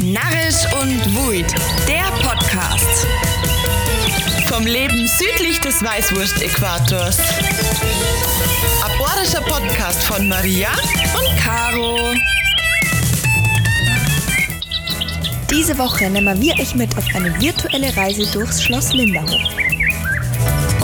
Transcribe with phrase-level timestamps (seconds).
[0.00, 1.52] Narrisch und Wuid,
[1.88, 3.06] der Podcast.
[4.46, 7.18] Vom Leben südlich des Weißwurst-Äquators.
[8.84, 10.68] Aborischer Podcast von Maria
[11.18, 12.14] und Caro.
[15.50, 19.50] Diese Woche nehmen wir euch mit auf eine virtuelle Reise durchs Schloss Linderhof.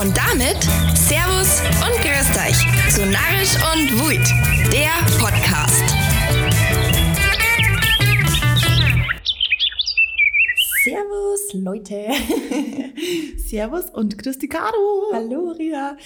[0.01, 0.61] Und damit
[1.09, 4.27] Servus und Grüßt euch zu Narrisch und Wuid,
[4.73, 6.04] der Podcast.
[11.61, 12.07] Leute.
[13.37, 15.13] Servus und Christi Caro.
[15.13, 15.97] Hallo, Ria.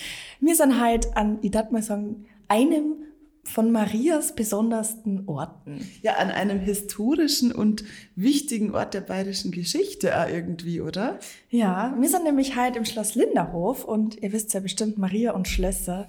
[0.41, 2.97] Wir sind heute an, ich darf mal sagen, einem
[3.45, 5.89] von Marias besondersten Orten.
[6.03, 7.85] Ja, an einem historischen und
[8.15, 11.19] wichtigen Ort der bayerischen Geschichte auch irgendwie, oder?
[11.49, 15.49] Ja, wir sind nämlich heute im Schloss Linderhof und ihr wisst ja bestimmt, Maria und
[15.49, 16.09] Schlösser.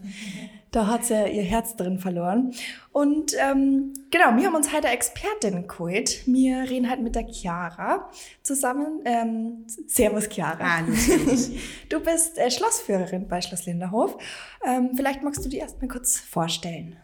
[0.72, 2.54] Da hat sie ja ihr Herz drin verloren.
[2.92, 6.28] Und ähm, genau, wir haben uns heute eine Expertin geholt.
[6.28, 8.10] Wir reden halt mit der Chiara
[8.44, 9.02] zusammen.
[9.06, 10.78] Ähm, servus, Chiara.
[10.78, 10.94] Hallo.
[11.90, 14.18] Du bist äh, Schlossführerin bei Schloss Linderhof.
[14.64, 16.98] Ähm, vielleicht magst du dich erst mal kurz vorstellen.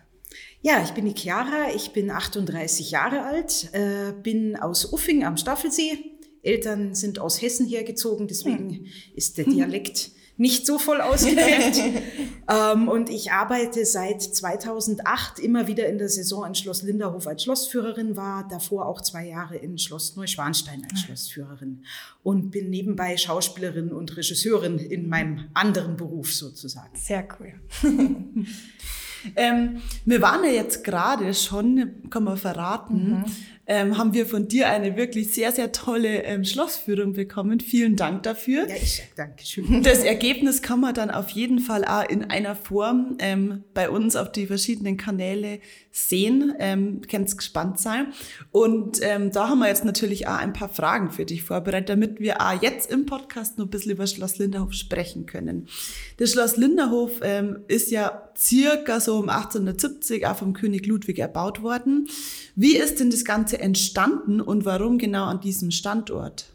[0.62, 5.38] Ja, ich bin die Chiara, ich bin 38 Jahre alt, äh, bin aus Uffing am
[5.38, 5.98] Staffelsee.
[6.44, 8.86] Eltern sind aus Hessen hergezogen, deswegen Hm.
[9.16, 11.82] ist der Dialekt nicht so voll ausgeprägt.
[12.50, 17.44] ähm, und ich arbeite seit 2008 immer wieder in der Saison in Schloss Linderhof als
[17.44, 21.84] Schlossführerin, war davor auch zwei Jahre in Schloss Neuschwanstein als Schlossführerin
[22.24, 26.96] und bin nebenbei Schauspielerin und Regisseurin in meinem anderen Beruf sozusagen.
[26.96, 27.54] Sehr cool.
[29.36, 33.24] Ähm, wir waren ja jetzt gerade schon, kann man verraten,
[33.68, 37.60] ähm, haben wir von dir eine wirklich sehr, sehr tolle ähm, Schlossführung bekommen.
[37.60, 38.68] Vielen Dank dafür.
[38.68, 39.84] Ja, ich sag Dankeschön.
[39.84, 44.16] Das Ergebnis kann man dann auf jeden Fall auch in einer Form ähm, bei uns
[44.16, 45.60] auf die verschiedenen Kanäle
[45.92, 46.54] sehen.
[46.60, 48.08] Ähm, Könnt gespannt sein.
[48.52, 52.20] Und ähm, da haben wir jetzt natürlich auch ein paar Fragen für dich vorbereitet, damit
[52.20, 55.68] wir auch jetzt im Podcast noch ein bisschen über Schloss Linderhof sprechen können.
[56.18, 61.64] Das Schloss Linderhof ähm, ist ja circa so um 1870 auch vom König Ludwig erbaut
[61.64, 62.08] worden.
[62.56, 66.52] Wie ist denn das Ganze entstanden und warum genau an diesem Standort?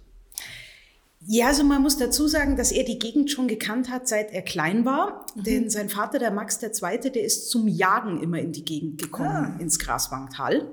[1.27, 4.41] Ja, also man muss dazu sagen, dass er die Gegend schon gekannt hat, seit er
[4.41, 5.27] klein war.
[5.35, 9.61] Denn sein Vater, der Max II., der ist zum Jagen immer in die Gegend gekommen,
[9.61, 10.73] ins Graswangtal.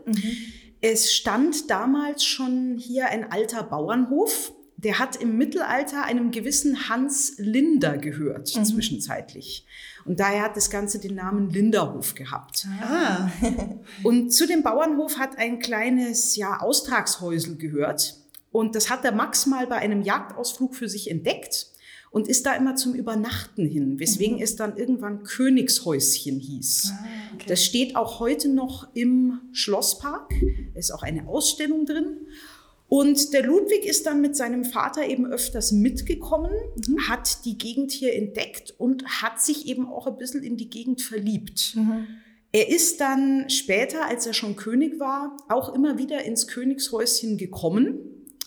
[0.79, 4.53] Es stand damals schon hier ein alter Bauernhof.
[4.77, 9.65] Der hat im Mittelalter einem gewissen Hans Linder gehört, zwischenzeitlich.
[10.05, 12.65] Und daher hat das Ganze den Namen Linderhof gehabt.
[12.81, 13.29] Ah,
[14.03, 18.15] Und zu dem Bauernhof hat ein kleines ja, Austragshäusel gehört.
[18.51, 21.67] Und das hat der Max mal bei einem Jagdausflug für sich entdeckt
[22.11, 26.93] und ist da immer zum Übernachten hin, weswegen es dann irgendwann Königshäuschen hieß.
[27.47, 30.33] Das steht auch heute noch im Schlosspark.
[30.73, 32.27] Da ist auch eine Ausstellung drin.
[32.89, 36.51] Und der Ludwig ist dann mit seinem Vater eben öfters mitgekommen,
[37.09, 41.01] hat die Gegend hier entdeckt und hat sich eben auch ein bisschen in die Gegend
[41.01, 41.77] verliebt.
[42.53, 47.99] Er ist dann später, als er schon König war, auch immer wieder ins Königshäuschen gekommen,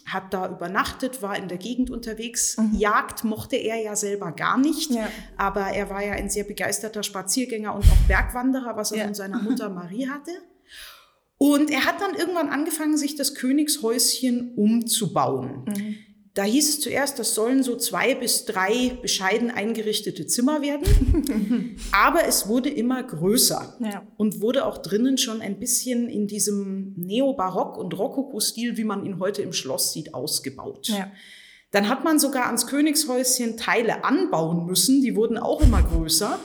[0.07, 2.57] hat da übernachtet, war in der Gegend unterwegs.
[2.73, 5.07] Jagd mochte er ja selber gar nicht, Ja.
[5.37, 9.05] aber er war ja ein sehr begeisterter Spaziergänger und auch Bergwanderer, was er Ja.
[9.05, 10.33] von seiner Mutter Marie hatte.
[11.43, 15.65] Und er hat dann irgendwann angefangen, sich das Königshäuschen umzubauen.
[16.35, 21.77] Da hieß es zuerst, das sollen so zwei bis drei bescheiden eingerichtete Zimmer werden.
[21.93, 24.07] Aber es wurde immer größer Ja.
[24.19, 29.19] und wurde auch drinnen schon ein bisschen in diesem Neobarock- und Rokoko-Stil, wie man ihn
[29.19, 30.89] heute im Schloss sieht, ausgebaut.
[30.89, 31.11] Ja.
[31.71, 36.39] Dann hat man sogar ans Königshäuschen Teile anbauen müssen, die wurden auch immer größer.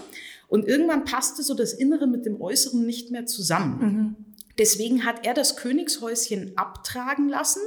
[0.47, 4.15] Und irgendwann passte so das Innere mit dem Äußeren nicht mehr zusammen.
[4.57, 7.61] Deswegen hat er das Königshäuschen abtragen lassen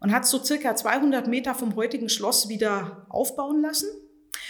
[0.00, 3.88] und hat so circa 200 Meter vom heutigen Schloss wieder aufbauen lassen.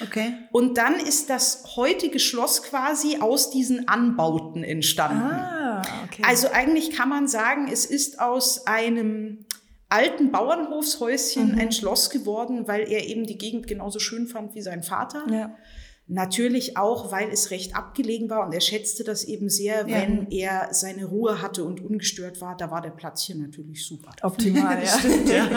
[0.03, 0.35] okay.
[0.53, 5.23] Und dann ist das heutige Schloss quasi aus diesen Anbauten entstanden.
[5.23, 6.23] Ah, okay.
[6.25, 9.45] Also eigentlich kann man sagen, es ist aus einem
[9.89, 14.83] alten Bauernhofshäuschen ein Schloss geworden, weil er eben die Gegend genauso schön fand wie sein
[14.83, 15.27] Vater.
[15.31, 15.57] ja.
[16.09, 19.97] Natürlich auch, weil es recht abgelegen war und er schätzte das eben sehr, Ja.
[19.97, 22.57] wenn er seine Ruhe hatte und ungestört war.
[22.57, 24.11] Da war der Platz hier natürlich super.
[24.23, 24.83] Optimal,
[25.27, 25.49] ja.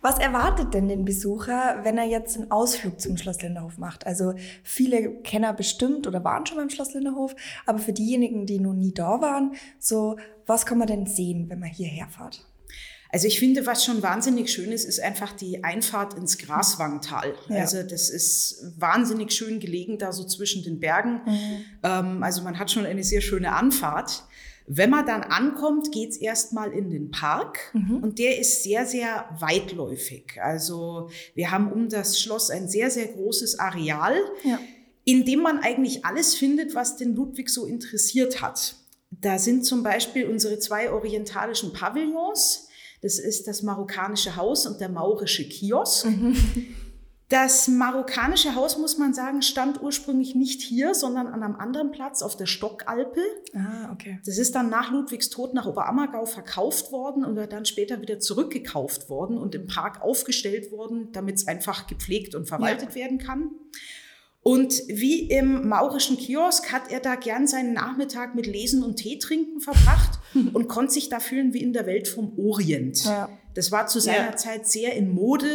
[0.00, 4.06] Was erwartet denn den Besucher, wenn er jetzt einen Ausflug zum Schloss Linderhof macht?
[4.06, 7.34] Also viele Kenner bestimmt oder waren schon beim Schloss Linderhof,
[7.66, 10.16] aber für diejenigen, die noch nie da waren, so
[10.46, 12.46] was kann man denn sehen, wenn man hierher fährt?
[13.10, 17.34] Also ich finde, was schon wahnsinnig schön ist, ist einfach die Einfahrt ins Graswangtal.
[17.48, 17.56] Ja.
[17.60, 21.22] Also das ist wahnsinnig schön gelegen da so zwischen den Bergen.
[21.82, 24.24] Ähm, also man hat schon eine sehr schöne Anfahrt.
[24.70, 27.72] Wenn man dann ankommt, geht's erstmal in den Park
[28.02, 30.38] und der ist sehr, sehr weitläufig.
[30.42, 34.58] Also wir haben um das Schloss ein sehr, sehr großes Areal, Ja.
[35.04, 38.74] in dem man eigentlich alles findet, was den Ludwig so interessiert hat.
[39.10, 42.67] Da sind zum Beispiel unsere zwei orientalischen Pavillons.
[43.00, 46.06] Das ist das marokkanische Haus und der maurische Kiosk.
[47.30, 52.22] Das marokkanische Haus, muss man sagen, stand ursprünglich nicht hier, sondern an einem anderen Platz
[52.22, 53.20] auf der Stockalpe.
[53.54, 54.18] Ah, okay.
[54.24, 59.10] Das ist dann nach Ludwigs Tod nach Oberammergau verkauft worden und dann später wieder zurückgekauft
[59.10, 63.50] worden und im Park aufgestellt worden, damit es einfach gepflegt und verwaltet werden kann.
[64.48, 69.18] Und wie im maurischen Kiosk hat er da gern seinen Nachmittag mit Lesen und Tee
[69.18, 70.18] trinken verbracht
[70.54, 73.04] und konnte sich da fühlen wie in der Welt vom Orient.
[73.04, 73.28] Ja.
[73.54, 74.36] Das war zu seiner Ja.
[74.36, 75.48] Zeit sehr in Mode.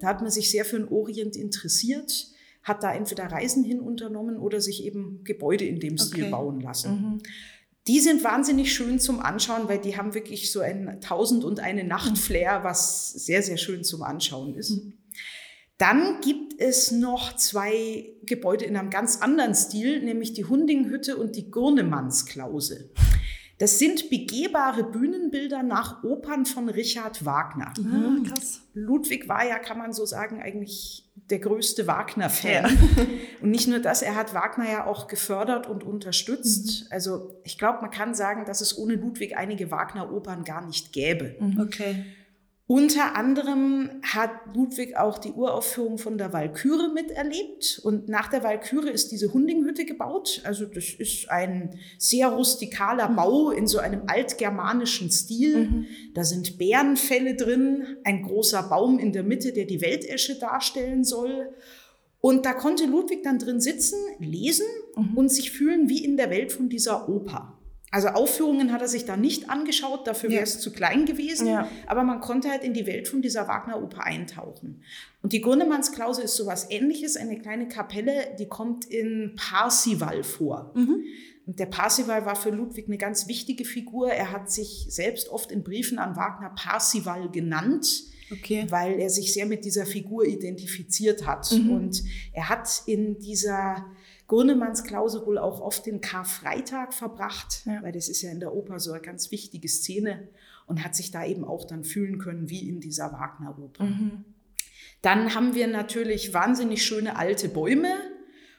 [0.00, 2.28] Da hat man sich sehr für den Orient interessiert,
[2.62, 6.30] hat da entweder Reisen hin unternommen oder sich eben Gebäude in dem Stil Okay.
[6.30, 7.20] bauen lassen.
[7.86, 11.84] Die sind wahnsinnig schön zum Anschauen, weil die haben wirklich so ein Tausend und eine
[11.84, 14.80] Nacht Flair, was sehr, sehr schön zum Anschauen ist.
[15.80, 21.36] Dann gibt es noch zwei Gebäude in einem ganz anderen Stil, nämlich die Hundinghütte und
[21.36, 22.90] die Gurnemannsklause.
[23.56, 27.72] Das sind begehbare Bühnenbilder nach Opern von Richard Wagner.
[27.78, 28.60] Ah, krass.
[28.74, 32.76] Ludwig war ja, kann man so sagen, eigentlich der größte Wagner-Fan.
[33.40, 36.90] Und nicht nur das, er hat Wagner ja auch gefördert und unterstützt.
[36.90, 41.36] Also ich glaube, man kann sagen, dass es ohne Ludwig einige Wagner-Opern gar nicht gäbe.
[41.58, 42.04] Okay.
[42.70, 47.80] Unter anderem hat Ludwig auch die Uraufführung von der Walküre miterlebt.
[47.82, 50.40] Und nach der Walküre ist diese Hundinghütte gebaut.
[50.44, 55.84] Also das ist ein sehr rustikaler Bau in so einem altgermanischen Stil.
[56.14, 61.52] Da sind Bärenfälle drin, ein großer Baum in der Mitte, der die Weltesche darstellen soll.
[62.20, 64.66] Und da konnte Ludwig dann drin sitzen, lesen
[65.16, 67.59] und sich fühlen wie in der Welt von dieser Oper.
[67.92, 71.48] Also Aufführungen hat er sich da nicht angeschaut, dafür wäre es zu klein gewesen.
[71.48, 71.68] Ja.
[71.86, 74.82] Aber man konnte halt in die Welt von dieser Wagner-Oper eintauchen.
[75.22, 80.72] Und die Grünemannsklause ist sowas ähnliches, eine kleine Kapelle, die kommt in Parsival vor.
[81.46, 84.12] Und der Parsival war für Ludwig eine ganz wichtige Figur.
[84.12, 88.66] Er hat sich selbst oft in Briefen an Wagner Parsival genannt Okay.
[88.68, 91.50] weil er sich sehr mit dieser Figur identifiziert hat.
[91.50, 93.86] Und er hat in dieser
[94.30, 97.82] Gurnemannsklause wohl auch oft den Karfreitag verbracht, Ja.
[97.82, 100.28] weil das ist ja in der Oper so eine ganz wichtige Szene
[100.66, 103.88] und hat sich da eben auch dann fühlen können wie in dieser Wagner-Oper.
[105.02, 107.90] Dann haben wir natürlich wahnsinnig schöne alte Bäume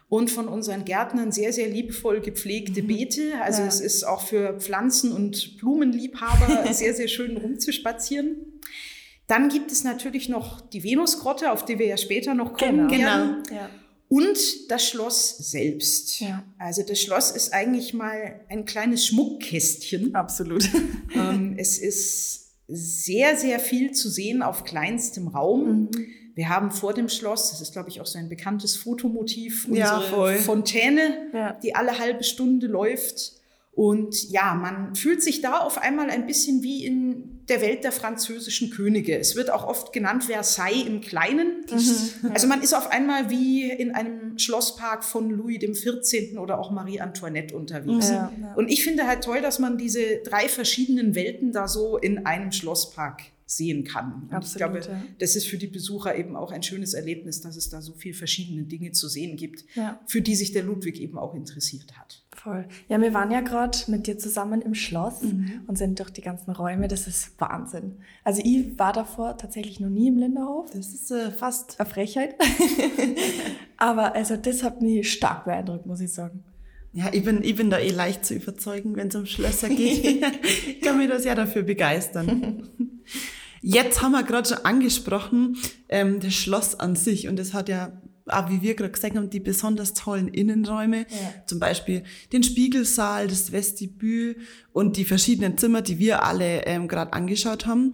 [0.09, 3.41] und von unseren Gärtnern sehr, sehr liebevoll gepflegte Beete.
[3.41, 3.67] Also Ja.
[3.69, 8.35] es ist auch für Pflanzen- und Blumenliebhaber sehr, sehr schön rumzuspazieren.
[9.27, 13.05] Dann gibt es natürlich noch die Venusgrotte, auf die wir ja später noch kommen Genau.
[13.05, 13.43] werden.
[13.53, 13.69] Ja.
[14.11, 16.19] Und das Schloss selbst.
[16.19, 16.43] Ja.
[16.57, 20.13] Also das Schloss ist eigentlich mal ein kleines Schmuckkästchen.
[20.15, 20.67] Absolut.
[21.15, 25.89] ähm, es ist sehr, sehr viel zu sehen auf kleinstem Raum.
[26.35, 29.95] Wir haben vor dem Schloss, das ist, glaube ich, auch so ein bekanntes Fotomotiv, Ja,
[29.95, 30.35] unsere voll.
[30.35, 31.53] Fontäne, Ja.
[31.53, 33.39] die alle halbe Stunde läuft.
[33.71, 37.91] Und ja, man fühlt sich da auf einmal ein bisschen wie in der Welt der
[37.91, 39.17] französischen Könige.
[39.19, 41.65] Es wird auch oft genannt Versailles im Kleinen.
[42.33, 46.39] Also man ist auf einmal wie in einem Schlosspark von Louis dem 14.
[46.39, 48.09] oder auch Marie Antoinette unterwegs.
[48.09, 48.53] Ja, ja.
[48.55, 52.51] Und ich finde halt toll, dass man diese drei verschiedenen Welten da so in einem
[52.51, 53.21] Schlosspark
[53.51, 54.13] sehen kann.
[54.13, 55.03] Und ich Absolut, glaube, ja.
[55.19, 58.13] das ist für die Besucher eben auch ein schönes Erlebnis, dass es da so viele
[58.15, 59.99] verschiedene Dinge zu sehen gibt, Ja.
[60.07, 62.23] für die sich der Ludwig eben auch interessiert hat.
[62.33, 62.65] Voll.
[62.87, 65.61] Ja, wir waren ja gerade mit dir zusammen im Schloss Mhm.
[65.67, 66.87] und sind durch die ganzen Räume.
[66.87, 67.97] Das ist Wahnsinn.
[68.23, 70.69] Also ich war davor tatsächlich noch nie im Linderhof.
[70.71, 71.79] Das ist äh, fast.
[71.79, 72.35] Eine Frechheit.
[73.77, 76.43] Aber also das hat mich stark beeindruckt, muss ich sagen.
[76.93, 80.03] Ja, ich bin, ich bin da eh leicht zu überzeugen, wenn es um Schlösser geht.
[80.67, 82.69] ich kann mich da sehr dafür begeistern.
[83.61, 87.27] Jetzt haben wir gerade schon angesprochen, ähm, das Schloss an sich.
[87.27, 91.01] Und das hat ja, auch wie wir gerade gesagt haben, die besonders tollen Innenräume.
[91.01, 91.45] Ja.
[91.45, 92.03] Zum Beispiel
[92.33, 94.37] den Spiegelsaal, das Vestibül
[94.73, 97.93] und die verschiedenen Zimmer, die wir alle ähm, gerade angeschaut haben.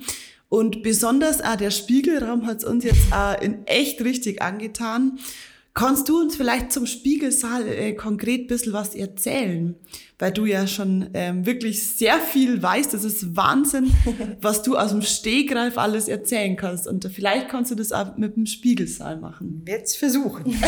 [0.50, 5.19] Und besonders auch der Spiegelraum hat uns jetzt auch in echt richtig angetan.
[5.77, 9.75] Kannst du uns vielleicht zum Spiegelsaal äh, konkret ein bisschen was erzählen?
[10.17, 12.96] Weil du ja schon ähm, wirklich sehr viel weißt.
[12.96, 13.93] Das ist Wahnsinn,
[14.41, 16.88] was du aus dem Stehgreif alles erzählen kannst.
[16.88, 19.63] Und vielleicht kannst du das auch mit dem Spiegelsaal machen.
[19.67, 20.46] es versuchen.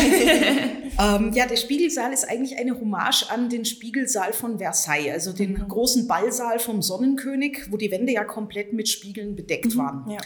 [1.00, 5.56] ähm, ja, der Spiegelsaal ist eigentlich eine Hommage an den Spiegelsaal von Versailles, also den
[5.56, 10.08] großen Ballsaal vom Sonnenkönig, wo die Wände ja komplett mit Spiegeln bedeckt waren.
[10.08, 10.18] Ja.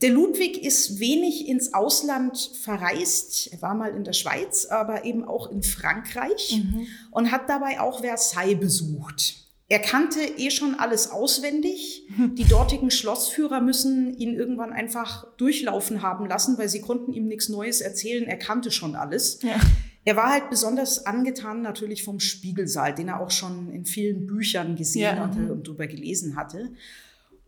[0.00, 3.52] Der Ludwig ist wenig ins Ausland verreist.
[3.52, 6.62] Er war mal in der Schweiz, aber eben auch in Frankreich
[7.10, 9.34] und hat dabei auch Versailles besucht.
[9.70, 12.04] Er kannte eh schon alles auswendig.
[12.34, 17.48] Die dortigen Schlossführer müssen ihn irgendwann einfach durchlaufen haben lassen, weil sie konnten ihm nichts
[17.48, 18.24] Neues erzählen.
[18.24, 19.40] Er kannte schon alles.
[19.42, 19.56] Ja.
[20.04, 24.74] Er war halt besonders angetan natürlich vom Spiegelsaal, den er auch schon in vielen Büchern
[24.74, 25.16] gesehen Ja.
[25.16, 26.70] hatte und darüber gelesen hatte.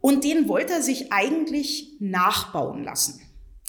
[0.00, 3.21] Und den wollte er sich eigentlich nachbauen lassen.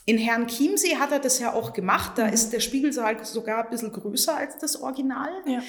[0.06, 2.14] In Herrn Chiemsee hat er das ja auch gemacht.
[2.18, 5.30] Da ist der Spiegelsaal sogar ein bisschen größer als das Original.
[5.46, 5.62] Ja.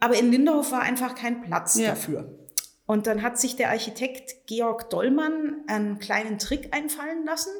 [0.00, 1.90] Aber in Linderhof war einfach kein Platz Ja.
[1.90, 2.38] dafür.
[2.86, 7.50] Und dann hat sich der Architekt Georg Dollmann einen kleinen Trick einfallen lassen.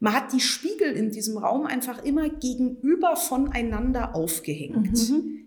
[0.00, 4.96] Man hat die Spiegel in diesem Raum einfach immer gegenüber voneinander aufgehängt.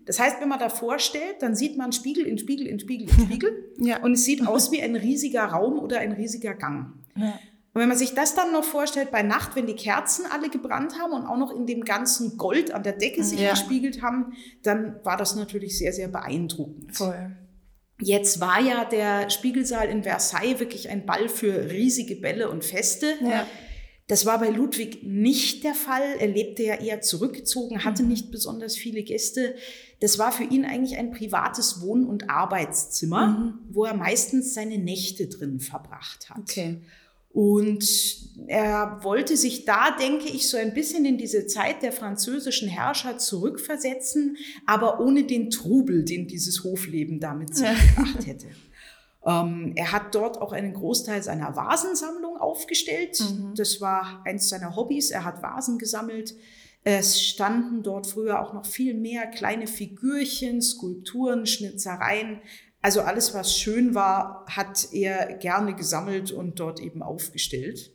[0.04, 3.24] Das heißt, wenn man davor stellt, dann sieht man Spiegel in Spiegel in Spiegel in
[3.24, 3.72] Spiegel.
[3.78, 4.02] Ja.
[4.02, 6.92] Und es sieht aus wie ein riesiger Raum oder ein riesiger Gang.
[7.16, 7.38] Ja.
[7.74, 10.98] Und wenn man sich das dann noch vorstellt bei Nacht, wenn die Kerzen alle gebrannt
[11.00, 13.52] haben und auch noch in dem ganzen Gold an der Decke sich Ja.
[13.52, 16.94] gespiegelt haben, dann war das natürlich sehr, sehr beeindruckend.
[16.94, 17.30] Voll.
[17.98, 23.06] Jetzt war ja der Spiegelsaal in Versailles wirklich ein Ball für riesige Bälle und Feste.
[23.22, 23.46] Ja.
[24.12, 26.02] Das war bei Ludwig nicht der Fall.
[26.18, 27.84] Er lebte ja eher zurückgezogen, Mhm.
[27.84, 29.54] hatte nicht besonders viele Gäste.
[30.00, 33.54] Das war für ihn eigentlich ein privates Wohn- und Arbeitszimmer, Mhm.
[33.70, 36.40] wo er meistens seine Nächte drin verbracht hat.
[36.42, 36.82] Okay.
[37.30, 37.88] Und
[38.48, 43.16] er wollte sich da, denke ich, so ein bisschen in diese Zeit der französischen Herrscher
[43.16, 47.66] zurückversetzen, aber ohne den Trubel, den dieses Hofleben damit sich
[47.96, 48.48] gebracht hätte.
[49.24, 53.22] Ähm, er hat dort auch einen Großteil seiner Vasensammlung aufgestellt.
[53.56, 55.10] Das war eins seiner Hobbys.
[55.10, 56.34] Er hat Vasen gesammelt.
[56.84, 62.40] Es standen dort früher auch noch viel mehr kleine Figürchen, Skulpturen, Schnitzereien.
[62.80, 67.92] Also alles, was schön war, hat er gerne gesammelt und dort eben aufgestellt.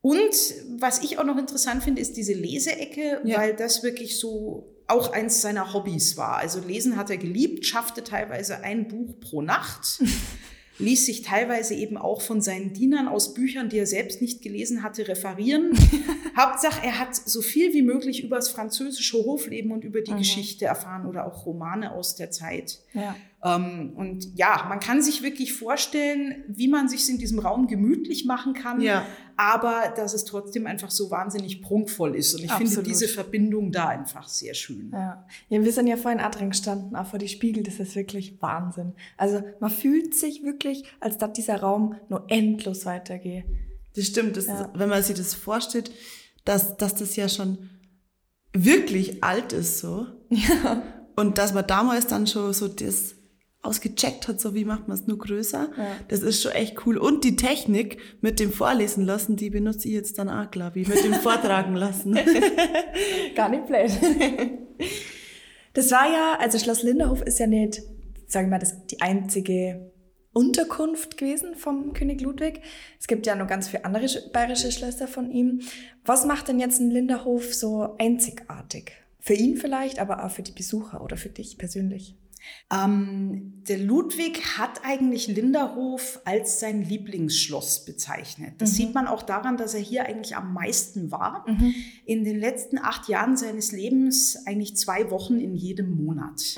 [0.00, 0.34] Und
[0.80, 3.38] was ich auch noch interessant finde, ist diese Leseecke, Ja.
[3.38, 6.36] weil das wirklich so auch eins seiner Hobbys war.
[6.36, 10.02] Also Lesen hat er geliebt, schaffte teilweise ein Buch pro Nacht,
[10.78, 14.82] ließ sich teilweise eben auch von seinen Dienern aus Büchern, die er selbst nicht gelesen
[14.82, 15.72] hatte, referieren.
[16.36, 20.66] Hauptsache, er hat so viel wie möglich über das französische Hofleben und über die Geschichte
[20.66, 22.80] erfahren oder auch Romane aus der Zeit.
[22.94, 23.16] Ja.
[23.44, 28.24] Ähm, und ja, man kann sich wirklich vorstellen, wie man sich in diesem Raum gemütlich
[28.24, 29.04] machen kann, Ja.
[29.36, 32.34] aber dass es trotzdem einfach so wahnsinnig prunkvoll ist.
[32.34, 32.86] Und ich finde Absolut.
[32.86, 34.90] diese Verbindung da einfach sehr schön.
[34.92, 35.26] Ja.
[35.48, 38.40] ja, wir sind ja vorhin auch drin gestanden, auch vor die Spiegel, das ist wirklich
[38.40, 38.92] Wahnsinn.
[39.16, 43.44] Also man fühlt sich wirklich, als dass dieser Raum nur endlos weitergeht.
[43.96, 44.60] Das stimmt, das Ja.
[44.62, 45.90] ist, wenn man sich das vorstellt,
[46.44, 47.58] dass, dass das ja schon
[48.52, 50.06] wirklich alt ist so.
[50.30, 50.82] Ja.
[51.16, 53.16] Und dass man damals dann schon so das
[53.62, 55.70] ausgecheckt hat, so wie macht man es nur größer.
[55.76, 55.86] Ja.
[56.08, 56.98] Das ist schon echt cool.
[56.98, 60.88] Und die Technik mit dem Vorlesen lassen, die benutze ich jetzt dann auch, glaube ich,
[60.88, 62.18] mit dem Vortragen lassen.
[63.36, 63.90] Gar nicht blöd.
[65.74, 67.82] Das war ja, also Schloss Linderhof ist ja nicht,
[68.26, 69.90] sagen wir mal, das, die einzige
[70.34, 72.60] Unterkunft gewesen vom König Ludwig.
[72.98, 75.60] Es gibt ja noch ganz viele andere sch- bayerische Schlösser von ihm.
[76.04, 78.92] Was macht denn jetzt ein Linderhof so einzigartig?
[79.20, 82.16] Für ihn vielleicht, aber auch für die Besucher oder für dich persönlich.
[82.72, 88.54] Ähm, der Ludwig hat eigentlich Linderhof als sein Lieblingsschloss bezeichnet.
[88.58, 91.46] Das sieht man auch daran, dass er hier eigentlich am meisten war.
[92.04, 96.56] In den letzten acht Jahren seines Lebens eigentlich zwei Wochen in jedem Monat.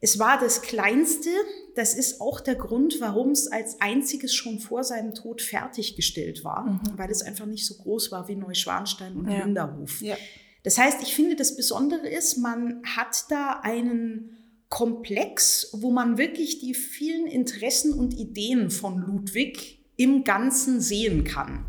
[0.00, 1.30] Es war das kleinste.
[1.74, 6.80] Das ist auch der Grund, warum es als einziges schon vor seinem Tod fertiggestellt war,
[6.96, 9.44] weil es einfach nicht so groß war wie Neuschwanstein und Ja.
[9.44, 10.00] Linderhof.
[10.02, 10.16] Ja.
[10.64, 14.36] Das heißt, ich finde, das Besondere ist, man hat da einen
[14.72, 21.66] Komplex, wo man wirklich die vielen Interessen und Ideen von Ludwig im Ganzen sehen kann.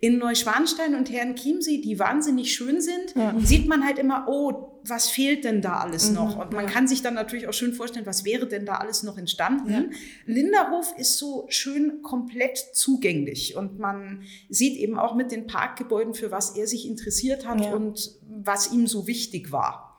[0.00, 5.08] In Neuschwanstein und Herrn Chiemsee, die wahnsinnig schön sind, sieht man halt immer, oh, was
[5.08, 6.36] fehlt denn da alles noch?
[6.36, 9.16] Und man kann sich dann natürlich auch schön vorstellen, was wäre denn da alles noch
[9.16, 9.92] entstanden?
[10.26, 16.30] Linderhof ist so schön komplett zugänglich und man sieht eben auch mit den Parkgebäuden, für
[16.30, 17.72] was er sich interessiert hat Ja.
[17.72, 19.91] und was ihm so wichtig war.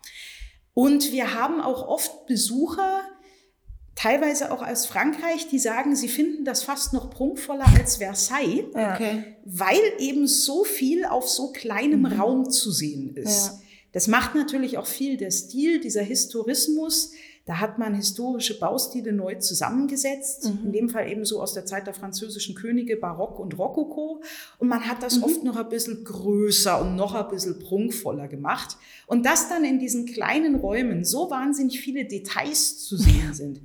[0.74, 3.01] Und wir haben auch oft Besucher,
[3.96, 8.65] teilweise auch aus Frankreich, die sagen, sie finden das fast noch prunkvoller als Versailles.
[8.74, 9.36] Okay.
[9.46, 13.48] weil eben so viel auf so kleinem Raum zu sehen ist.
[13.48, 13.60] Ja.
[13.92, 17.12] Das macht natürlich auch viel der Stil, dieser Historismus.
[17.45, 21.88] Da hat man historische Baustile neu zusammengesetzt, in dem Fall eben so aus der Zeit
[21.88, 24.21] der französischen Könige, Barock und Rokoko.
[24.59, 28.77] Und man hat das oft noch ein bisschen größer und noch ein bisschen prunkvoller gemacht.
[29.07, 33.59] Und das dann in diesen kleinen Räumen so wahnsinnig viele Details zu sehen sind.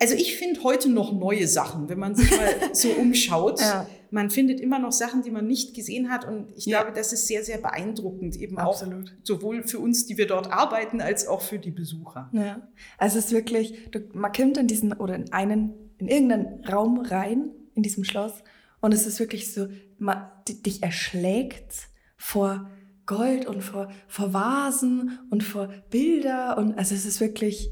[0.00, 3.60] Also ich finde heute noch neue Sachen, wenn man sich mal so umschaut.
[3.60, 3.86] Ja.
[4.10, 6.26] Man findet immer noch Sachen, die man nicht gesehen hat.
[6.26, 6.80] Und ich Ja.
[6.82, 9.10] glaube, das ist sehr, sehr beeindruckend, eben Absolut.
[9.10, 12.28] auch sowohl für uns, die wir dort arbeiten, als auch für die Besucher.
[12.32, 16.64] Ja, also es ist wirklich, du, man kommt in diesen oder in einen in irgendeinen
[16.64, 18.32] Raum rein in diesem Schloss
[18.80, 19.66] und es ist wirklich so,
[19.98, 22.70] man, dich erschlägt vor
[23.04, 27.70] Gold und vor, vor Vasen und vor Bilder und also es ist wirklich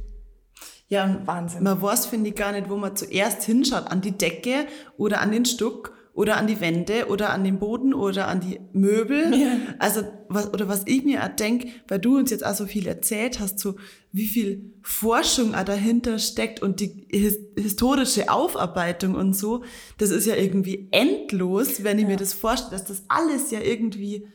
[0.88, 1.64] ja, Wahnsinn.
[1.64, 3.88] Man weiß, finde ich, gar nicht, wo man zuerst hinschaut.
[3.90, 4.66] An die Decke
[4.96, 8.58] oder an den Stuck oder an die Wände oder an den Boden oder an die
[8.72, 9.36] Möbel.
[9.36, 9.58] Ja.
[9.78, 13.38] Also, was, oder was ich mir denke, weil du uns jetzt auch so viel erzählt
[13.38, 13.76] hast, so
[14.12, 19.62] wie viel Forschung auch dahinter steckt und die his historische Aufarbeitung und so,
[19.98, 22.08] das ist ja irgendwie endlos, wenn ich ja.
[22.08, 24.26] mir das vorstelle, dass das alles ja irgendwie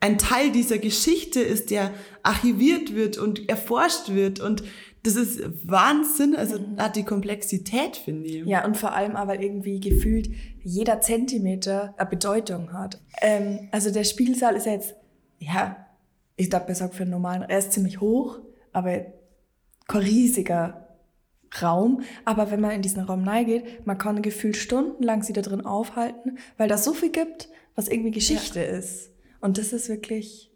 [0.00, 1.92] ein Teil dieser Geschichte ist, der
[2.22, 4.62] archiviert wird und erforscht wird und
[5.08, 6.78] das ist Wahnsinn, also mhm.
[6.78, 8.44] hat die Komplexität, finde ich.
[8.44, 10.30] Ja, und vor allem aber irgendwie gefühlt
[10.62, 13.00] jeder Zentimeter eine Bedeutung hat.
[13.20, 14.94] Ähm, also der Spielsaal ist ja jetzt,
[15.38, 15.86] ja,
[16.36, 18.38] ich glaube, besser für einen normalen, er ist ziemlich hoch,
[18.72, 19.06] aber
[19.86, 20.88] kein riesiger
[21.62, 22.02] Raum.
[22.24, 26.38] Aber wenn man in diesen Raum reingeht, man kann gefühlt stundenlang sie da drin aufhalten,
[26.56, 28.66] weil da so viel gibt, was irgendwie Geschichte ja.
[28.66, 29.10] ist.
[29.40, 30.52] Und das ist wirklich,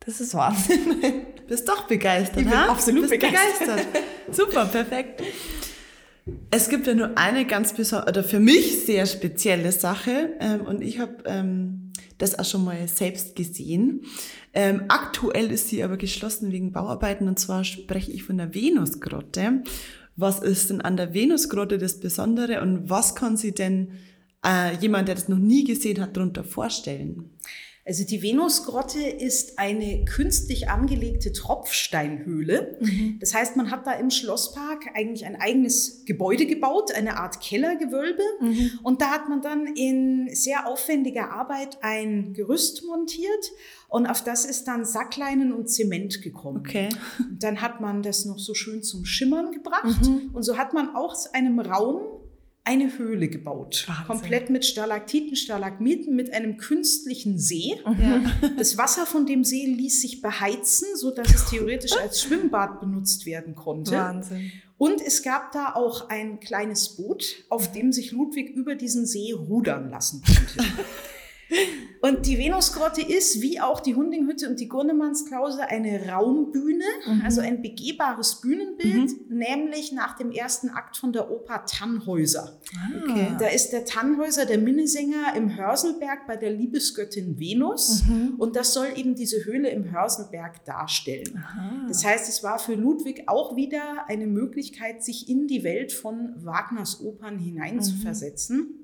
[0.00, 0.96] das ist Wahnsinn.
[1.48, 2.66] Bist doch begeistert, Ich bin ha?
[2.66, 3.86] absolut Bist begeistert.
[4.30, 5.22] Super, perfekt.
[6.50, 10.82] Es gibt ja nur eine ganz besondere, oder für mich sehr spezielle Sache, ähm, und
[10.82, 14.02] ich habe ähm, das auch schon mal selbst gesehen.
[14.52, 19.62] Ähm, aktuell ist sie aber geschlossen wegen Bauarbeiten, und zwar spreche ich von der Venusgrotte.
[20.16, 23.92] Was ist denn an der Venusgrotte das Besondere und was kann sie denn
[24.44, 27.30] äh, jemand, der das noch nie gesehen hat, darunter vorstellen?
[27.88, 32.76] Also die Venusgrotte ist eine künstlich angelegte Tropfsteinhöhle.
[32.80, 33.16] Mhm.
[33.18, 38.22] Das heißt, man hat da im Schlosspark eigentlich ein eigenes Gebäude gebaut, eine Art Kellergewölbe.
[38.40, 38.78] Mhm.
[38.82, 43.52] Und da hat man dann in sehr aufwendiger Arbeit ein Gerüst montiert
[43.88, 46.58] und auf das ist dann Sackleinen und Zement gekommen.
[46.58, 46.90] Okay.
[47.18, 50.06] Und dann hat man das noch so schön zum Schimmern gebracht.
[50.06, 50.30] Mhm.
[50.34, 52.02] Und so hat man aus einem Raum
[52.68, 53.86] eine Höhle gebaut.
[53.88, 54.06] Wahnsinn.
[54.06, 57.74] Komplett mit Stalaktiten, Stalagmiten, mit einem künstlichen See.
[57.86, 58.30] Mhm.
[58.58, 63.24] Das Wasser von dem See ließ sich beheizen, so dass es theoretisch als Schwimmbad benutzt
[63.24, 63.92] werden konnte.
[63.92, 64.52] Wahnsinn.
[64.76, 69.32] Und es gab da auch ein kleines Boot, auf dem sich Ludwig über diesen See
[69.32, 70.70] rudern lassen konnte.
[72.00, 77.22] Und die Venusgrotte ist, wie auch die Hundinghütte und die Gurnemannsklause, eine Raumbühne, mhm.
[77.24, 79.36] also ein begehbares Bühnenbild, mhm.
[79.36, 82.60] nämlich nach dem ersten Akt von der Oper Tannhäuser.
[82.76, 83.02] Ah.
[83.02, 83.36] Okay.
[83.40, 88.34] Da ist der Tannhäuser, der Minnesänger im Hörselberg bei der Liebesgöttin Venus mhm.
[88.38, 91.42] und das soll eben diese Höhle im Hörselberg darstellen.
[91.42, 91.86] Aha.
[91.88, 96.34] Das heißt, es war für Ludwig auch wieder eine Möglichkeit, sich in die Welt von
[96.44, 98.77] Wagners Opern hineinzuversetzen.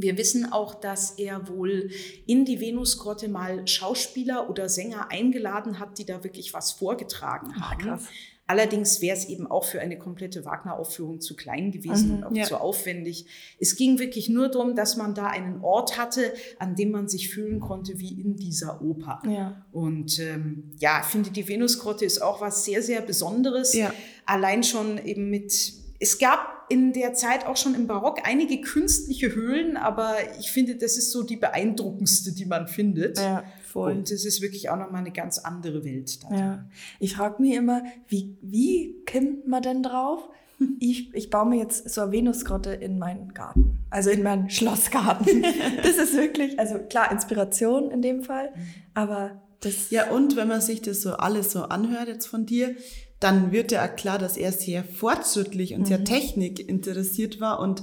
[0.00, 1.90] Wir wissen auch, dass er wohl
[2.24, 7.88] in die Venusgrotte mal Schauspieler oder Sänger eingeladen hat, die da wirklich was vorgetragen haben.
[7.90, 8.08] Ach,
[8.48, 12.32] Allerdings wäre es eben auch für eine komplette Wagner-Aufführung zu klein gewesen mhm, und auch
[12.32, 12.44] ja.
[12.44, 13.26] zu aufwendig.
[13.60, 17.28] Es ging wirklich nur darum, dass man da einen Ort hatte, an dem man sich
[17.28, 19.20] fühlen konnte wie in dieser Oper.
[19.28, 19.66] Ja.
[19.70, 23.74] Und ähm, ja, ich finde, die Venusgrotte ist auch was sehr, sehr Besonderes.
[23.74, 23.92] Ja.
[24.24, 29.34] Allein schon eben mit es gab in der Zeit auch schon im Barock einige künstliche
[29.34, 33.18] Höhlen, aber ich finde, das ist so die beeindruckendste, die man findet.
[33.18, 33.92] Ja, voll.
[33.92, 36.22] Und es ist wirklich auch nochmal eine ganz andere Welt.
[36.22, 36.36] Da.
[36.36, 36.64] Ja.
[37.00, 40.28] Ich frage mich immer, wie, wie kommt man denn drauf?
[40.80, 45.44] Ich, ich baue mir jetzt so eine Venusgrotte in meinen Garten, also in meinen Schlossgarten.
[45.84, 48.52] das ist wirklich, also klar, Inspiration in dem Fall,
[48.92, 49.90] aber das.
[49.90, 52.74] Ja, und wenn man sich das so alles so anhört jetzt von dir,
[53.20, 55.86] dann wird ja klar, dass er sehr fortschrittlich und mhm.
[55.86, 57.82] sehr technik interessiert war und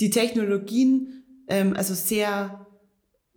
[0.00, 2.66] die Technologien ähm, also sehr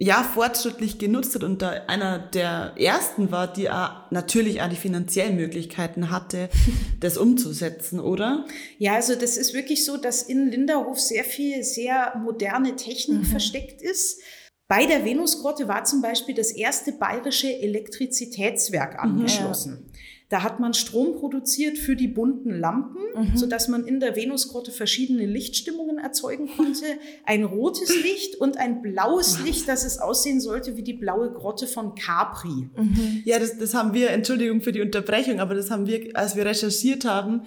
[0.04, 4.76] ja fortschrittlich genutzt hat und da einer der ersten war, die auch natürlich auch die
[4.76, 6.50] finanziellen Möglichkeiten hatte,
[7.00, 8.46] das umzusetzen, oder?
[8.80, 13.26] Ja, also das ist wirklich so, dass in Linderhof sehr viel sehr moderne Technik mhm.
[13.26, 14.20] versteckt ist.
[14.68, 19.00] Bei der Venusgrotte war zum Beispiel das erste bayerische Elektrizitätswerk mhm.
[19.00, 19.74] angeschlossen.
[19.74, 19.92] Mhm.
[20.32, 23.36] Da hat man Strom produziert für die bunten Lampen, mhm.
[23.36, 26.86] sodass man in der Venusgrotte verschiedene Lichtstimmungen erzeugen konnte.
[27.26, 31.68] Ein rotes Licht und ein blaues Licht, das es aussehen sollte wie die blaue Grotte
[31.68, 32.70] von Capri.
[32.78, 33.24] Mhm.
[33.26, 36.46] Ja, das, das haben wir, Entschuldigung für die Unterbrechung, aber das haben wir, als wir
[36.46, 37.42] recherchiert haben,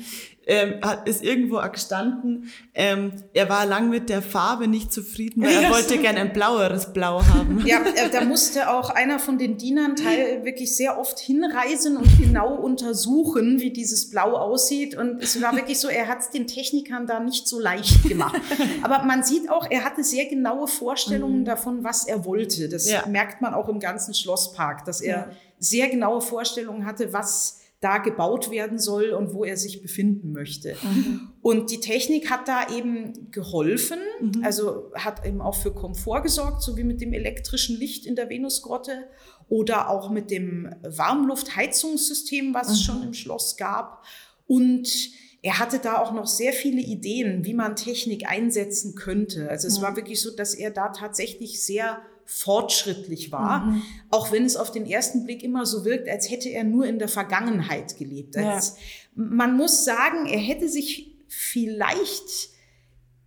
[0.46, 5.54] ähm, hat, ist irgendwo gestanden, ähm, er war lang mit der Farbe nicht zufrieden, weil
[5.54, 7.62] er wollte gern ein blaueres Blau haben.
[7.64, 12.08] Ja, äh, da musste auch einer von den Dienern teil wirklich sehr oft hinreisen und
[12.18, 14.96] genau untersuchen, wie dieses Blau aussieht.
[14.96, 18.40] Und es war wirklich so, er hat es den Technikern da nicht so leicht gemacht.
[18.82, 21.44] Aber man sieht auch, er hatte sehr genaue Vorstellungen mhm.
[21.44, 22.68] davon, was er wollte.
[22.68, 23.06] Das ja.
[23.06, 25.28] merkt man auch im ganzen Schlosspark, dass er ja.
[25.58, 30.74] sehr genaue Vorstellungen hatte, was da gebaut werden soll und wo er sich befinden möchte.
[30.82, 31.28] Mhm.
[31.42, 34.42] Und die Technik hat da eben geholfen, mhm.
[34.42, 38.30] also hat eben auch für Komfort gesorgt, so wie mit dem elektrischen Licht in der
[38.30, 39.06] Venusgrotte
[39.50, 42.72] oder auch mit dem Warmluftheizungssystem, was mhm.
[42.72, 44.02] es schon im Schloss gab.
[44.46, 44.88] Und
[45.42, 49.50] er hatte da auch noch sehr viele Ideen, wie man Technik einsetzen könnte.
[49.50, 53.82] Also es war wirklich so, dass er da tatsächlich sehr fortschrittlich war, mhm.
[54.10, 56.98] auch wenn es auf den ersten Blick immer so wirkt, als hätte er nur in
[56.98, 58.36] der Vergangenheit gelebt.
[58.36, 58.60] Ja.
[59.14, 62.50] Man muss sagen, er hätte sich vielleicht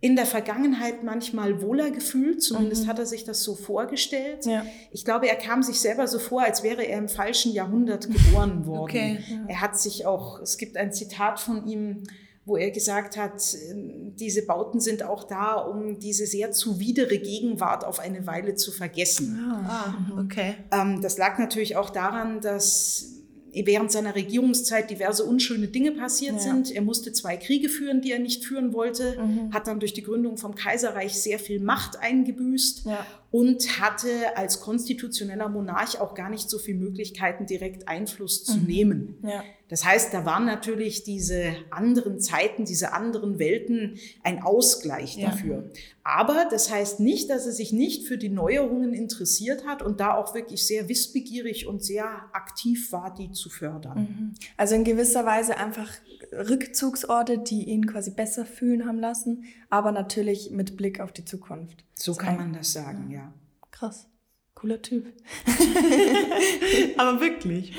[0.00, 2.88] in der Vergangenheit manchmal wohler gefühlt, zumindest mhm.
[2.88, 4.46] hat er sich das so vorgestellt.
[4.46, 4.64] Ja.
[4.92, 8.66] Ich glaube, er kam sich selber so vor, als wäre er im falschen Jahrhundert geboren
[8.66, 8.82] worden.
[8.82, 9.18] Okay.
[9.48, 12.04] Er hat sich auch, es gibt ein Zitat von ihm,
[12.48, 18.00] wo er gesagt hat, diese Bauten sind auch da, um diese sehr zuwidere Gegenwart auf
[18.00, 19.38] eine Weile zu vergessen.
[19.38, 20.54] Ah, ah okay.
[20.72, 23.18] Ähm, das lag natürlich auch daran, dass
[23.52, 26.40] während seiner Regierungszeit diverse unschöne Dinge passiert ja.
[26.40, 26.70] sind.
[26.70, 29.52] Er musste zwei Kriege führen, die er nicht führen wollte, mhm.
[29.52, 33.06] hat dann durch die Gründung vom Kaiserreich sehr viel Macht eingebüßt ja.
[33.30, 38.66] Und hatte als konstitutioneller Monarch auch gar nicht so viele Möglichkeiten, direkt Einfluss zu mhm.
[38.66, 39.14] nehmen.
[39.22, 39.44] Ja.
[39.68, 45.70] Das heißt, da waren natürlich diese anderen Zeiten, diese anderen Welten ein Ausgleich dafür.
[46.02, 50.14] Aber das heißt nicht, dass er sich nicht für die Neuerungen interessiert hat und da
[50.14, 53.98] auch wirklich sehr wissbegierig und sehr aktiv war, die zu fördern.
[53.98, 54.34] Mhm.
[54.56, 55.90] Also in gewisser Weise einfach
[56.32, 61.84] Rückzugsorte, die ihn quasi besser fühlen haben lassen, aber natürlich mit Blick auf die Zukunft.
[61.94, 63.32] So das kann man das sagen, ja.
[63.70, 64.08] Krass.
[64.54, 65.06] Cooler Typ.
[66.96, 67.74] aber wirklich.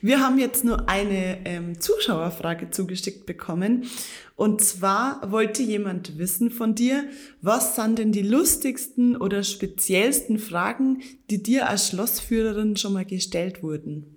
[0.00, 3.86] Wir haben jetzt nur eine ähm, Zuschauerfrage zugeschickt bekommen.
[4.34, 7.04] Und zwar wollte jemand wissen von dir,
[7.40, 13.62] was sind denn die lustigsten oder speziellsten Fragen, die dir als Schlossführerin schon mal gestellt
[13.62, 14.16] wurden?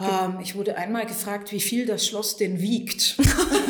[0.00, 3.18] Ähm, ich wurde einmal gefragt, wie viel das Schloss denn wiegt.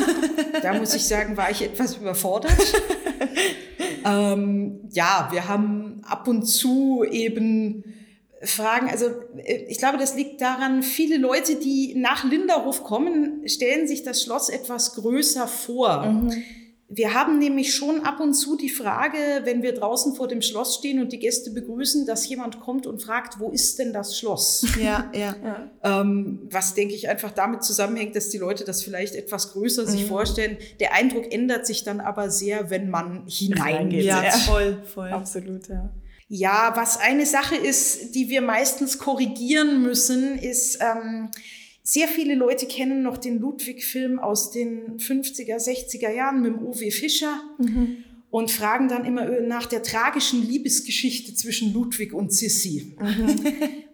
[0.61, 2.53] da muss ich sagen, war ich etwas überfordert.
[4.05, 7.83] ähm, ja, wir haben ab und zu eben
[8.41, 8.89] Fragen.
[8.89, 9.07] Also
[9.37, 14.23] äh, ich glaube, das liegt daran, viele Leute, die nach Linderhof kommen, stellen sich das
[14.23, 16.05] Schloss etwas größer vor.
[16.05, 16.43] Mhm.
[16.89, 20.75] Wir haben nämlich schon ab und zu die Frage, wenn wir draußen vor dem Schloss
[20.75, 24.65] stehen und die Gäste begrüßen, dass jemand kommt und fragt, wo ist denn das Schloss?
[24.81, 25.35] Ja, ja.
[25.43, 25.71] ja.
[26.01, 29.87] Ähm, was, denke ich, einfach damit zusammenhängt, dass die Leute das vielleicht etwas größer mhm.
[29.87, 30.57] sich vorstellen.
[30.79, 34.05] Der Eindruck ändert sich dann aber sehr, wenn man hineingeht.
[34.05, 35.09] Ja, voll, voll.
[35.09, 35.89] Absolut, ja.
[36.29, 41.29] Ja, was eine Sache ist, die wir meistens korrigieren müssen, ist, ähm,
[41.83, 46.91] sehr viele Leute kennen noch den Ludwig-Film aus den 50er, 60er Jahren mit dem Uwe
[46.91, 47.97] Fischer mhm.
[48.29, 52.95] und fragen dann immer nach der tragischen Liebesgeschichte zwischen Ludwig und Sissi.
[52.99, 53.35] Mhm.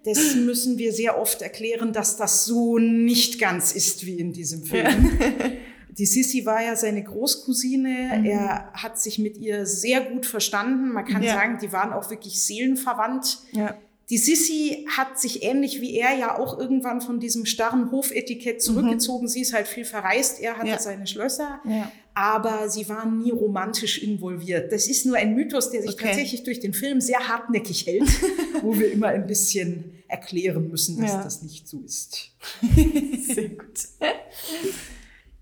[0.06, 4.64] Das müssen wir sehr oft erklären, dass das so nicht ganz ist wie in diesem
[4.64, 4.86] Film.
[5.20, 5.52] Ja.
[5.98, 8.20] Die Sissi war ja seine Großcousine.
[8.20, 8.26] Mhm.
[8.26, 10.94] Er hat sich mit ihr sehr gut verstanden.
[10.94, 11.34] Man kann ja.
[11.34, 13.40] sagen, die waren auch wirklich seelenverwandt.
[13.52, 13.76] Ja.
[14.10, 19.26] Die Sissi hat sich ähnlich wie er ja auch irgendwann von diesem starren Hofetikett zurückgezogen.
[19.26, 19.30] Mhm.
[19.30, 20.40] Sie ist halt viel verreist.
[20.40, 20.80] Er hatte ja.
[20.80, 21.60] seine Schlösser.
[21.64, 21.92] Ja.
[22.16, 24.72] Aber sie waren nie romantisch involviert.
[24.72, 26.08] Das ist nur ein Mythos, der sich okay.
[26.08, 28.10] tatsächlich durch den Film sehr hartnäckig hält,
[28.62, 31.24] wo wir immer ein bisschen erklären müssen, dass ja.
[31.24, 32.32] das nicht so ist.
[33.34, 33.80] Sehr gut.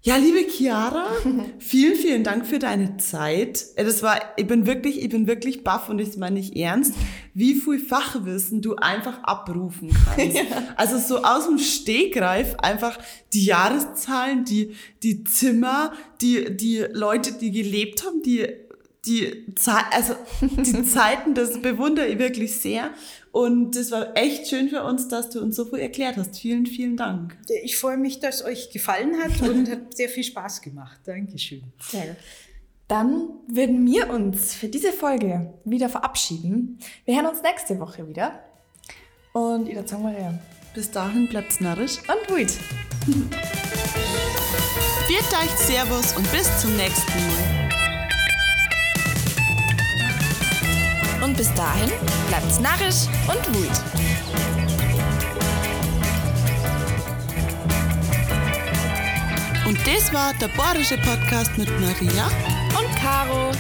[0.08, 1.06] Ja, liebe Chiara,
[1.60, 3.66] vielen, vielen Dank für deine Zeit.
[3.76, 6.94] Äh, das war, ich bin wirklich, ich bin wirklich baff und das meine ich ernst,
[7.34, 10.38] wie viel Fachwissen du einfach abrufen kannst.
[10.38, 10.44] Ja.
[10.78, 12.98] Also so aus dem Stegreif einfach
[13.34, 15.92] die Jahreszahlen, die, die Zimmer,
[16.22, 18.48] die, die Leute, die gelebt haben, die,
[19.08, 19.46] die,
[19.92, 22.92] also die Zeiten, das bewundere ich wirklich sehr.
[23.32, 26.38] Und es war echt schön für uns, dass du uns so viel erklärt hast.
[26.38, 27.38] Vielen, vielen Dank.
[27.64, 31.00] Ich freue mich, dass euch gefallen hat und hat sehr viel Spaß gemacht.
[31.06, 31.64] Dankeschön.
[31.80, 32.18] Sehr gut.
[32.88, 36.80] Dann würden wir uns für diese Folge wieder verabschieden.
[37.06, 38.40] Wir hören uns nächste Woche wieder.
[39.34, 40.40] Und ich sagen wir
[40.74, 42.50] Bis dahin bleibt's narrisch und gut.
[45.08, 47.57] Viert euch Servus und bis zum nächsten Mal.
[51.28, 51.92] Und bis dahin
[52.30, 53.70] bleibt's narrisch und wut.
[59.66, 62.28] Und das war der Borische Podcast mit Maria
[62.80, 63.52] und Caro.